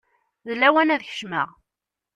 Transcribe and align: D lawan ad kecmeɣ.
D 0.47 0.49
lawan 0.55 0.93
ad 0.95 1.01
kecmeɣ. 1.07 1.49